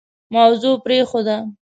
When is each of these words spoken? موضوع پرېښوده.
موضوع 0.35 0.75
پرېښوده. 0.85 1.37